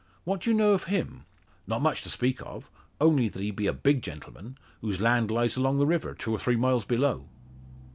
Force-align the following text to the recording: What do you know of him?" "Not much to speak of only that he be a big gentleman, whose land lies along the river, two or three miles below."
What 0.23 0.41
do 0.41 0.49
you 0.49 0.55
know 0.57 0.73
of 0.73 0.85
him?" 0.85 1.25
"Not 1.67 1.83
much 1.83 2.01
to 2.01 2.09
speak 2.09 2.41
of 2.43 2.71
only 2.99 3.29
that 3.29 3.39
he 3.39 3.51
be 3.51 3.67
a 3.67 3.71
big 3.71 4.01
gentleman, 4.01 4.57
whose 4.81 4.99
land 4.99 5.29
lies 5.29 5.57
along 5.57 5.77
the 5.77 5.85
river, 5.85 6.15
two 6.15 6.31
or 6.31 6.39
three 6.39 6.55
miles 6.55 6.85
below." 6.85 7.27